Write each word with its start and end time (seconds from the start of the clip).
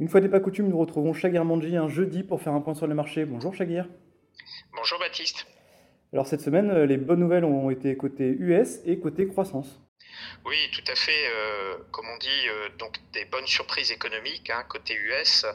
Une 0.00 0.08
fois 0.08 0.20
n'est 0.20 0.28
pas 0.28 0.40
coutume, 0.40 0.68
nous 0.68 0.78
retrouvons 0.78 1.12
Shagir 1.12 1.44
Manji 1.44 1.76
un 1.76 1.88
jeudi 1.88 2.24
pour 2.24 2.42
faire 2.42 2.52
un 2.52 2.60
point 2.60 2.74
sur 2.74 2.88
les 2.88 2.94
marchés. 2.94 3.24
Bonjour 3.24 3.54
Shagir. 3.54 3.86
Bonjour 4.74 4.98
Baptiste. 4.98 5.46
Alors 6.12 6.26
cette 6.26 6.40
semaine, 6.40 6.68
euh, 6.70 6.84
les 6.84 6.96
bonnes 6.96 7.20
nouvelles 7.20 7.44
ont 7.44 7.70
été 7.70 7.96
côté 7.96 8.24
US 8.24 8.80
et 8.86 8.98
côté 8.98 9.28
croissance. 9.28 9.80
Oui, 10.44 10.56
tout 10.72 10.82
à 10.90 10.96
fait. 10.96 11.28
Euh, 11.28 11.76
comme 11.92 12.06
on 12.12 12.18
dit, 12.18 12.48
euh, 12.48 12.70
donc 12.76 12.98
des 13.12 13.24
bonnes 13.26 13.46
surprises 13.46 13.92
économiques. 13.92 14.50
Hein, 14.50 14.64
côté 14.68 14.94
US, 14.94 15.46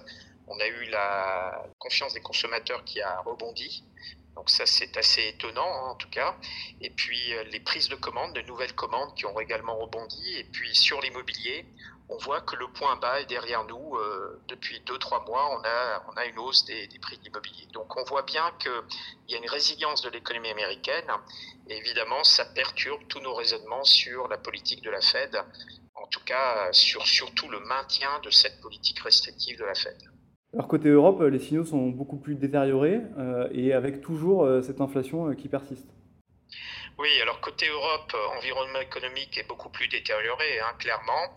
on 0.48 0.58
a 0.58 0.68
eu 0.68 0.90
la 0.90 1.66
confiance 1.78 2.14
des 2.14 2.22
consommateurs 2.22 2.86
qui 2.86 3.02
a 3.02 3.20
rebondi. 3.20 3.84
Donc 4.38 4.50
ça, 4.50 4.66
c'est 4.66 4.96
assez 4.96 5.28
étonnant 5.36 5.68
hein, 5.68 5.90
en 5.90 5.96
tout 5.96 6.10
cas. 6.10 6.38
Et 6.80 6.92
puis 6.92 7.34
les 7.52 7.60
prises 7.60 7.90
de 7.90 7.96
commandes, 7.96 8.34
de 8.34 8.42
nouvelles 8.44 8.74
commandes 8.74 9.14
qui 9.16 9.26
ont 9.26 9.38
également 9.42 9.78
rebondi. 9.78 10.38
Et 10.38 10.46
puis 10.46 10.74
sur 10.74 11.02
l'immobilier, 11.02 11.66
on 12.10 12.18
voit 12.18 12.42
que 12.42 12.56
le 12.56 12.68
point 12.68 12.96
bas 12.96 13.22
est 13.22 13.28
derrière 13.28 13.64
nous. 13.66 13.96
Euh, 13.96 14.42
depuis 14.48 14.82
2-3 14.86 15.28
mois, 15.28 15.58
on 15.58 15.64
a, 15.64 16.04
on 16.12 16.18
a 16.18 16.26
une 16.26 16.40
hausse 16.40 16.66
des, 16.66 16.88
prix 17.00 17.18
de 17.18 17.24
l'immobilier. 17.24 17.68
Donc 17.72 17.96
on 17.98 18.04
voit 18.04 18.24
bien 18.24 18.52
qu'il 18.60 18.72
y 19.30 19.36
a 19.36 19.38
une 19.38 19.50
résilience 19.50 20.02
de 20.02 20.10
l'économie 20.10 20.50
américaine. 20.50 21.08
Et 21.68 21.78
évidemment, 21.78 22.24
ça 22.24 22.46
perturbe 22.46 23.02
tous 23.08 23.20
nos 23.20 23.36
raisonnements 23.36 23.84
sur 23.84 24.28
la 24.28 24.38
politique 24.38 24.84
de 24.84 24.90
la 24.90 25.02
Fed, 25.02 25.38
en 25.94 26.08
tout 26.08 26.24
cas 26.26 26.70
sur 26.74 27.06
surtout 27.06 27.48
le 27.48 27.60
maintien 27.60 28.20
de 28.24 28.32
cette 28.32 28.60
politique 28.60 29.00
restrictive 29.00 29.60
de 29.60 29.66
la 29.66 29.76
Fed. 29.76 29.98
Alors 30.54 30.68
côté 30.68 30.90
Europe, 30.90 31.22
les 31.22 31.38
signaux 31.38 31.64
sont 31.64 31.90
beaucoup 31.90 32.18
plus 32.18 32.34
détériorés 32.34 33.02
euh, 33.20 33.48
et 33.52 33.72
avec 33.74 34.02
toujours 34.02 34.46
euh, 34.46 34.64
cette 34.64 34.82
inflation 34.82 35.32
qui 35.36 35.48
persiste. 35.48 35.88
Oui, 36.98 37.10
alors 37.22 37.40
côté 37.40 37.68
Europe, 37.70 38.14
environnement 38.36 38.80
économique 38.80 39.38
est 39.38 39.48
beaucoup 39.48 39.70
plus 39.70 39.88
détérioré, 39.88 40.60
hein, 40.60 40.74
clairement. 40.80 41.36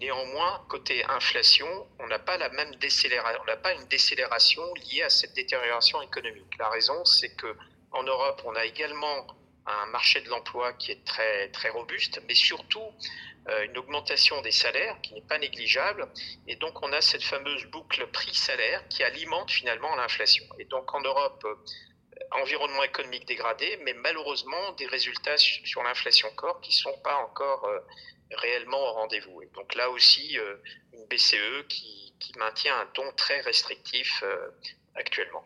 Néanmoins, 0.00 0.64
côté 0.68 1.04
inflation, 1.08 1.86
on 1.98 2.06
n'a 2.06 2.18
pas 2.18 2.36
la 2.36 2.48
même 2.50 2.74
décélération, 2.76 3.40
on 3.42 3.46
n'a 3.46 3.56
pas 3.56 3.72
une 3.74 3.86
décélération 3.86 4.62
liée 4.74 5.02
à 5.02 5.10
cette 5.10 5.34
détérioration 5.34 6.02
économique. 6.02 6.58
La 6.58 6.68
raison, 6.68 7.04
c'est 7.04 7.34
que 7.36 7.56
en 7.92 8.02
Europe, 8.02 8.42
on 8.44 8.54
a 8.56 8.64
également 8.64 9.26
un 9.66 9.86
marché 9.86 10.20
de 10.20 10.28
l'emploi 10.28 10.72
qui 10.74 10.90
est 10.90 11.04
très 11.04 11.48
très 11.50 11.70
robuste, 11.70 12.20
mais 12.28 12.34
surtout 12.34 12.84
euh, 13.48 13.64
une 13.64 13.78
augmentation 13.78 14.40
des 14.42 14.50
salaires 14.50 15.00
qui 15.02 15.14
n'est 15.14 15.22
pas 15.22 15.38
négligeable, 15.38 16.08
et 16.46 16.56
donc 16.56 16.82
on 16.82 16.92
a 16.92 17.00
cette 17.00 17.22
fameuse 17.22 17.64
boucle 17.66 18.06
prix-salaire 18.08 18.86
qui 18.88 19.02
alimente 19.04 19.50
finalement 19.50 19.94
l'inflation. 19.96 20.44
Et 20.58 20.64
donc 20.64 20.92
en 20.94 21.00
Europe, 21.00 21.46
environnement 22.30 22.82
économique 22.82 23.26
dégradé, 23.26 23.66
mais 23.84 23.94
malheureusement 24.02 24.72
des 24.78 24.86
résultats 24.86 25.36
sur 25.36 25.82
l'inflation 25.82 26.28
corps 26.36 26.60
qui 26.60 26.70
ne 26.70 26.92
sont 26.92 27.00
pas 27.02 27.16
encore 27.16 27.64
euh, 27.66 27.78
réellement 28.36 28.80
au 28.80 28.92
rendez-vous. 28.92 29.42
Donc 29.54 29.74
là 29.74 29.90
aussi, 29.90 30.38
euh, 30.38 30.56
une 30.92 31.06
BCE 31.06 31.66
qui, 31.68 31.92
maintient 32.38 32.72
un 32.80 32.86
ton 32.94 33.02
très 33.18 33.42
restrictif 33.42 34.24
euh, 34.24 34.48
actuellement. 34.94 35.44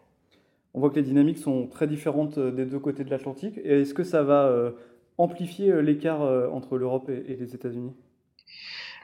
On 0.75 0.80
voit 0.80 0.91
que 0.91 0.94
les 0.94 1.02
dynamiques 1.02 1.38
sont 1.38 1.66
très 1.66 1.88
différentes 1.88 2.38
des 2.38 2.64
deux 2.64 2.78
côtés 2.78 3.03
de 3.03 3.10
l'Atlantique. 3.10 3.58
Est-ce 3.64 3.94
que 3.94 4.05
ça 4.05 4.22
va 4.22 4.72
amplifier 5.16 5.82
l'écart 5.82 6.20
entre 6.53 6.77
l'Europe 6.77 7.08
et 7.08 7.34
les 7.34 7.55
États-Unis? 7.55 7.97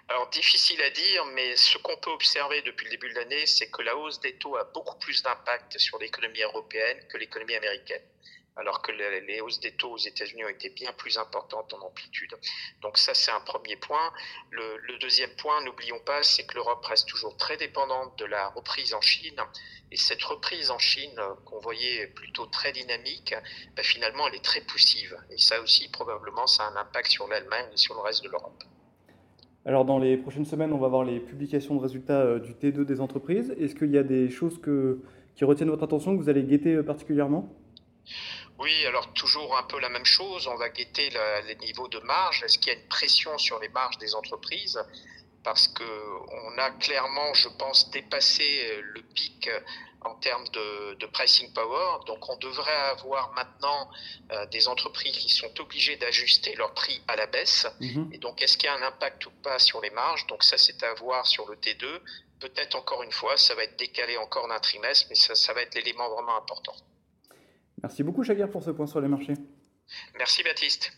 Alors 0.07 0.29
difficile 0.29 0.83
à 0.83 0.91
dire, 0.91 1.25
mais 1.27 1.57
ce 1.57 1.79
qu'on 1.79 1.97
peut 1.97 2.11
observer 2.11 2.61
depuis 2.61 2.85
le 2.85 2.91
début 2.91 3.09
de 3.09 3.15
l'année, 3.15 3.47
c'est 3.47 3.71
que 3.71 3.81
la 3.81 3.97
hausse 3.97 4.21
des 4.21 4.37
taux 4.37 4.55
a 4.57 4.65
beaucoup 4.65 4.99
plus 4.99 5.23
d'impact 5.23 5.79
sur 5.79 5.99
l'économie 5.99 6.43
européenne 6.43 7.07
que 7.09 7.17
l'économie 7.17 7.55
américaine, 7.55 8.03
alors 8.57 8.83
que 8.83 8.93
les 8.93 9.41
hausses 9.41 9.61
des 9.61 9.75
taux 9.75 9.93
aux 9.93 9.99
États-Unis 9.99 10.45
ont 10.45 10.51
été 10.51 10.69
bien 10.69 10.93
plus 10.93 11.17
importantes 11.17 11.73
en 11.73 11.79
amplitude. 11.81 12.39
Donc 12.83 12.99
ça, 12.99 13.15
c'est 13.15 13.31
un 13.31 13.41
premier 13.41 13.77
point. 13.77 14.13
Le, 14.51 14.99
deuxième 14.99 15.35
point, 15.37 15.63
n'oublions 15.63 16.01
pas, 16.01 16.23
c'est 16.23 16.45
que 16.45 16.57
l'Europe 16.57 16.85
reste 16.85 17.09
toujours 17.09 17.39
très 17.39 17.57
dépendante 17.57 18.19
de 18.19 18.27
la 18.27 18.49
reprise 18.49 18.93
en 18.93 19.01
Chine. 19.01 19.41
Et 19.91 19.97
cette 19.97 20.23
reprise 20.23 20.71
en 20.71 20.79
Chine, 20.79 21.19
qu'on 21.47 21.61
voyait 21.61 22.09
plutôt 22.09 22.45
très 22.47 22.73
dynamique, 22.73 23.35
ben, 23.75 23.83
finalement, 23.83 24.29
elle 24.29 24.35
est 24.35 24.45
très 24.45 24.61
poussive. 24.61 25.17
Et 25.31 25.39
ça 25.39 25.63
aussi, 25.63 25.89
probablement, 25.89 26.47
ça 26.47 26.65
a 26.65 26.67
un 26.69 26.77
impact 26.77 27.11
sur 27.11 27.27
l'Allemagne 27.27 27.71
et 27.73 27.79
sur 27.79 27.95
le 27.95 28.01
reste 28.01 28.23
de 28.23 28.29
l'Europe. 28.29 28.63
Alors 29.67 29.87
dans 29.87 29.99
les 29.99 30.19
prochaines 30.19 30.45
semaines, 30.45 30.73
on 30.73 30.79
va 30.79 30.89
voir 30.89 31.05
les 31.05 31.21
publications 31.21 31.75
de 31.75 31.81
résultats 31.81 32.21
euh, 32.21 32.39
du 32.39 32.53
T2 32.53 32.85
des 32.85 33.01
entreprises. 33.01 33.55
Est-ce 33.59 33.75
qu'il 33.75 33.91
y 33.91 33.99
a 33.99 34.03
des 34.03 34.29
choses 34.29 34.61
qui 35.37 35.45
retiennent 35.45 35.71
votre 35.71 35.85
attention, 35.85 36.15
que 36.15 36.23
vous 36.23 36.29
allez 36.29 36.43
guetter 36.43 36.75
euh, 36.75 36.83
particulièrement? 36.83 37.49
Oui, 38.59 38.73
alors 38.87 39.13
toujours 39.15 39.57
un 39.57 39.63
peu 39.63 39.81
la 39.81 39.89
même 39.89 40.05
chose. 40.05 40.47
On 40.47 40.57
va 40.57 40.69
guetter 40.69 41.09
les 41.49 41.57
niveaux 41.57 41.89
de 41.89 41.99
marge. 42.01 42.43
Est-ce 42.45 42.59
qu'il 42.59 42.73
y 42.73 42.77
a 42.77 42.79
une 42.79 42.89
pression 42.89 43.37
sur 43.39 43.59
les 43.59 43.69
marges 43.71 43.99
des 43.99 44.15
entreprises? 44.15 44.79
Parce 45.45 45.69
qu'on 45.69 46.59
a 46.59 46.71
clairement, 46.71 47.35
je 47.35 47.49
pense, 47.49 47.91
dépassé 47.91 48.43
euh, 48.43 48.81
le 48.83 49.03
pic 49.03 49.49
en 50.05 50.15
termes 50.17 50.47
de, 50.49 51.07
pricing 51.07 51.53
power. 51.53 52.05
Donc 52.07 52.29
on 52.29 52.37
devrait 52.37 52.73
avoir 52.91 53.33
maintenant 53.35 53.89
euh, 54.33 54.47
des 54.47 54.69
entreprises 54.69 55.17
qui 55.17 55.29
sont 55.29 55.61
obligées 55.61 55.97
d'ajuster 55.97 56.55
leur 56.57 56.73
prix 56.75 57.01
à 57.09 57.17
la 57.17 57.27
baisse. 57.27 57.67
Mhm. 57.81 58.11
Et 58.13 58.19
donc 58.19 58.43
est-ce 58.43 58.57
qu'il 58.57 58.69
y 58.69 58.71
a 58.71 58.75
un 58.75 58.83
impact 58.83 59.27
ou 59.27 59.31
pas 59.43 59.59
sur 59.59 59.81
les 59.81 59.91
marges? 59.91 60.27
Donc 60.27 60.43
ça 60.43 60.59
c'est 60.59 60.83
à 60.83 60.95
voir 60.95 61.27
sur 61.27 61.49
le 61.49 61.57
T2. 61.57 61.87
Peut-être 62.41 62.75
encore 62.75 63.03
une 63.03 63.13
fois, 63.13 63.37
ça 63.37 63.55
va 63.55 63.65
être 63.65 63.79
décalé 63.79 64.17
encore 64.17 64.49
d'un 64.49 64.59
trimestre, 64.59 65.07
mais 65.09 65.15
ça, 65.15 65.35
ça 65.35 65.53
va 65.55 65.63
être 65.63 65.75
l'élément 65.75 66.09
vraiment 66.11 66.37
important. 66.37 66.75
Merci 67.83 68.03
beaucoup 68.03 68.25
Chagir 68.25 68.51
pour 68.51 68.63
ce 68.63 68.71
point 68.71 68.87
sur 68.87 69.01
les 69.01 69.09
marchés. 69.09 69.35
Merci 70.19 70.43
Baptiste. 70.43 70.93